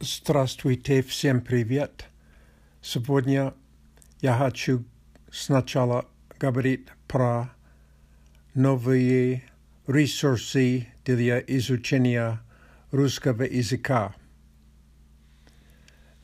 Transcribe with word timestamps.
Здравствуйте, 0.00 1.02
всем 1.02 1.40
привет. 1.40 2.06
Сегодня 2.82 3.54
я 4.20 4.36
хочу 4.36 4.84
сначала 5.32 6.06
говорить 6.38 6.86
про 7.08 7.50
новые 8.54 9.44
ресурсы 9.86 10.88
для 11.04 11.38
изучения 11.40 12.40
русского 12.90 13.42
языка. 13.42 14.14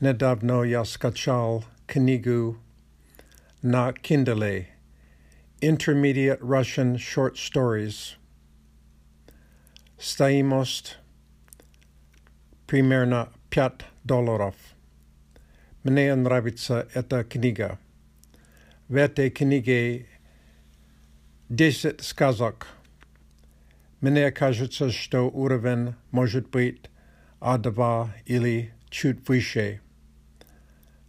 Недавно 0.00 0.62
я 0.64 0.84
скачал 0.84 1.64
книгу 1.86 2.58
на 3.62 3.90
Kindle 3.90 4.66
Intermediate 5.60 6.40
Russian 6.40 6.96
Short 6.96 7.34
Stories. 7.34 8.16
Стоимость 9.98 10.98
примерно 12.66 13.32
5 13.56 13.72
долларов. 14.04 14.54
Мне 15.82 16.14
нравится 16.14 16.88
эта 16.94 17.24
книга. 17.24 17.78
В 18.88 18.96
этой 18.96 19.30
книге 19.30 20.06
10 21.48 22.02
сказок. 22.02 22.66
Мне 24.00 24.30
кажется, 24.32 24.90
что 24.90 25.22
уровень 25.22 25.94
может 26.10 26.48
быть 26.50 26.90
А2 27.40 28.10
или 28.26 28.72
чуть 28.90 29.28
выше. 29.28 29.80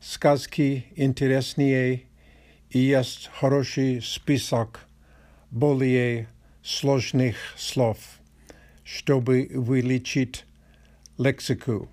Сказки 0.02 0.86
интереснее 0.96 2.04
и 2.70 2.80
есть 2.80 3.30
хороший 3.34 4.02
список 4.02 4.82
более 5.52 6.28
сложных 6.64 7.36
слов, 7.58 7.98
чтобы 8.84 9.50
увеличить 9.54 10.46
лексику. 11.18 11.88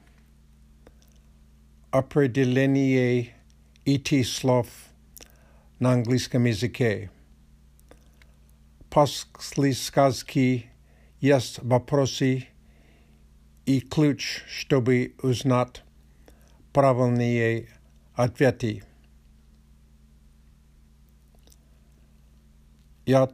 Определение 1.91 3.33
ити 3.85 4.23
слов 4.23 4.67
на 5.79 5.93
английском 5.93 6.45
языке. 6.45 7.09
После 8.89 9.73
сказки 9.73 10.69
есть 11.21 11.59
вопросы 11.63 12.47
и 13.65 13.79
ключ, 13.81 14.43
чтобы 14.47 15.15
узнать 15.21 15.83
правильные 16.73 17.69
ответы. 18.13 18.83
Я 23.05 23.29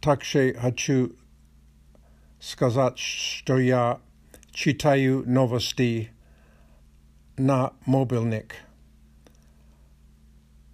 также 0.00 0.54
хочу 0.54 1.14
сказать, 2.40 2.98
что 2.98 3.58
я 3.58 4.00
читаю 4.50 5.24
новости 5.26 6.10
на 7.37 7.73
мобильник. 7.85 8.55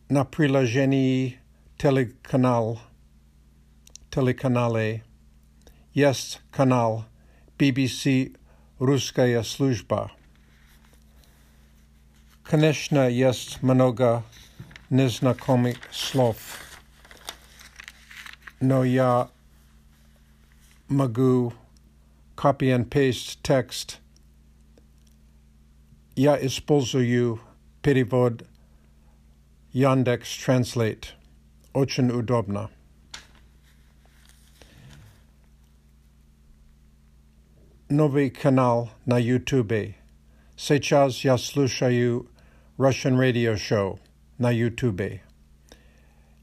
На 0.09 0.25
приложении 0.25 1.39
телеканал, 1.77 2.81
телеканале 4.09 5.03
есть 5.93 6.41
канал 6.51 7.05
BBC 7.57 8.35
«Русская 8.79 9.43
служба». 9.43 10.11
Конечно, 12.43 13.07
есть 13.07 13.61
много 13.61 14.23
незнакомых 14.89 15.77
слов, 15.91 16.37
но 18.59 18.83
я 18.83 19.29
могу 20.87 21.53
copy 22.35 22.71
and 22.71 22.89
paste 22.89 23.37
text. 23.43 23.97
Я 26.15 26.37
использую 26.45 27.39
перевод 27.81 28.45
Яндекс 29.71 30.29
Translate. 30.45 31.05
Очень 31.73 32.09
удобно. 32.09 32.69
Новый 37.87 38.29
канал 38.29 38.89
на 39.05 39.17
YouTube. 39.17 39.95
Сейчас 40.57 41.23
я 41.23 41.37
слушаю 41.37 42.27
Russian 42.77 43.17
Radio 43.17 43.55
Show 43.55 43.99
на 44.37 44.51
YouTube. 44.51 45.21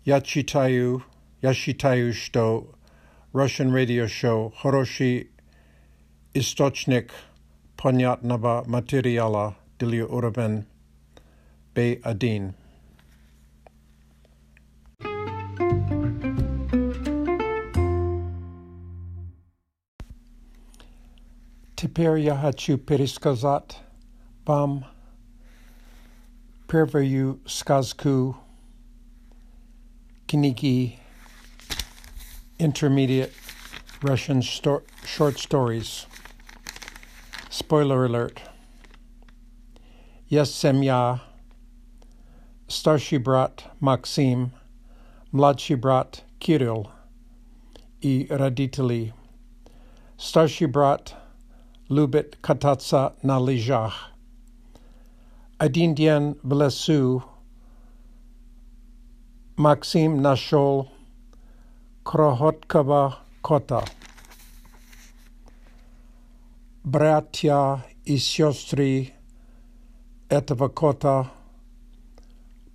Я 0.05 0.21
читаю, 0.21 1.05
я 1.43 1.53
считаю, 1.53 2.15
что 2.15 2.75
Russian 3.33 3.71
Radio 3.71 4.07
Show 4.07 4.53
хороший 4.57 5.31
источник 6.33 7.13
понятного 7.77 8.65
материала 8.67 9.57
для 9.81 10.07
уровня 10.07 10.65
B1. 11.75 12.55
Теперь 21.77 22.21
я 22.21 22.37
хочу 22.37 22.79
пересказать 22.79 23.79
вам 24.47 24.87
первую 26.69 27.39
сказку 27.47 28.37
книги 30.27 30.99
Intermediate 32.59 33.31
Russian 34.01 34.41
Sto- 34.41 34.83
Short 35.05 35.37
Stories. 35.37 36.07
Spoiler 37.51 38.05
alert. 38.07 38.41
Есть 40.31 40.55
семья, 40.55 41.23
старший 42.69 43.19
брат 43.19 43.65
Максим, 43.81 44.53
младший 45.31 45.77
брат 45.77 46.25
Кирилл 46.39 46.91
и 48.01 48.27
родители. 48.29 49.15
Старший 50.19 50.67
брат 50.67 51.15
любит 51.89 52.37
кататься 52.41 53.15
на 53.23 53.39
лыжах. 53.39 54.11
Один 55.59 55.95
день 55.95 56.39
в 56.43 56.53
лесу 56.53 57.23
Максим 59.57 60.21
нашел 60.21 60.91
крохоткого 62.03 63.19
кота. 63.43 63.85
Братья 66.85 67.85
и 68.05 68.19
сестры 68.19 69.13
этого 70.32 70.70
кота 70.70 71.30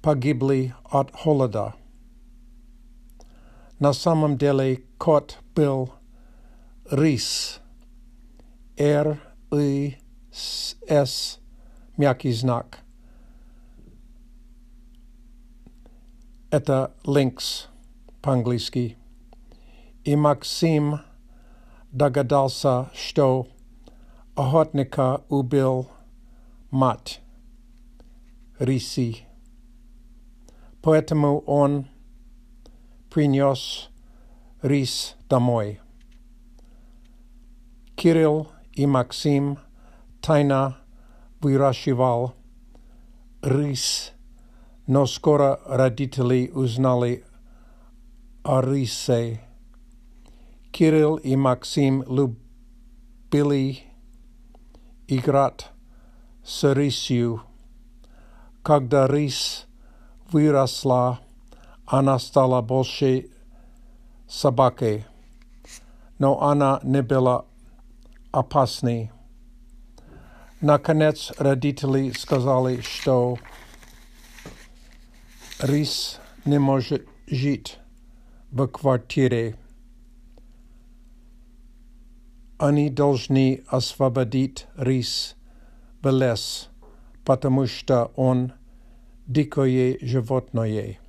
погибли 0.03 0.75
от 0.84 1.11
холода. 1.11 1.75
На 3.78 3.94
самом 3.94 4.37
деле 4.37 4.83
кот 4.99 5.39
был 5.55 5.91
рис. 6.91 7.61
Р, 8.77 9.19
И, 9.53 9.97
С, 10.31 11.39
мягкий 11.97 12.33
знак. 12.33 12.81
Это 16.50 16.93
линкс 17.05 17.69
по-английски. 18.21 18.99
И 20.05 20.15
Максим 20.15 21.00
догадался, 21.91 22.91
что 22.93 23.49
охотника 24.34 25.22
убил 25.31 25.89
мать 26.71 27.22
risi. 28.61 29.25
Poetemu 30.83 31.43
on 31.47 31.87
prinios 33.11 33.89
ris 34.62 35.15
damoi. 35.31 35.78
Kirill 37.97 38.47
i 38.78 38.87
Maxim 38.87 39.56
Taina 40.21 40.75
Virashival 41.42 42.33
Ris 43.42 44.13
Noskora 44.89 45.59
Raditeli 45.69 46.51
Uznali 46.53 47.22
Arise 48.45 49.41
Kirill 50.72 51.19
i 51.25 51.36
Maxim 51.36 52.03
Lubili 52.07 53.83
Igrat 55.09 55.71
Serisiu 56.42 57.46
Когда 58.66 59.07
рис 59.07 59.65
выросла, 60.33 61.21
она 61.86 62.18
стала 62.18 62.63
больше 62.63 63.30
собакой, 64.28 65.07
но 66.18 66.42
она 66.42 66.80
не 66.83 67.01
была 67.01 67.45
опасной. 68.33 69.13
Наконец 70.60 71.33
родители 71.39 72.10
сказали, 72.10 72.80
что 72.80 73.39
рис 75.60 76.19
не 76.45 76.59
может 76.59 77.07
жить 77.28 77.78
в 78.51 78.66
квартире. 78.66 79.57
Они 82.59 82.91
должны 82.91 83.62
освободить 83.69 84.66
рис 84.77 85.36
в 86.03 86.10
лес, 86.10 86.69
потому 87.24 87.66
что 87.69 88.12
он 88.16 88.53
дикое 89.28 89.97
животное. 90.02 91.00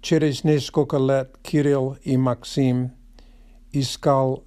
Через 0.00 0.44
несколько 0.44 0.98
лет 0.98 1.38
Кирилл 1.42 1.96
и 2.02 2.16
Максим 2.16 2.92
искал 3.72 4.44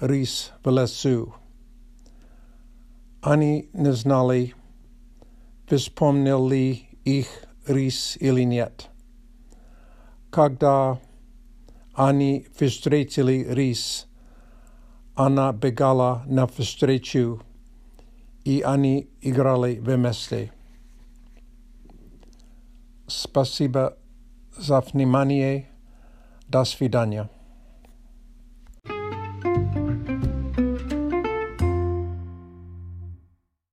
рис 0.00 0.52
в 0.62 0.70
лесу. 0.70 1.34
Они 3.22 3.68
не 3.72 3.92
знали, 3.92 4.54
вспомнил 5.66 6.48
ли 6.48 6.88
их 7.04 7.26
рис 7.66 8.16
или 8.20 8.42
нет. 8.42 8.88
Когда 10.30 11.00
они 11.94 12.46
встретили 12.54 13.46
рис, 13.48 14.06
она 15.14 15.52
бегала 15.52 16.22
навстречу, 16.26 17.40
и 18.44 18.60
они 18.60 19.08
играли 19.22 19.78
вместе. 19.78 20.52
Спасибо 23.28 23.96
за 24.56 24.80
внимание. 24.80 25.68
До 26.48 26.64
свидания. 26.64 27.28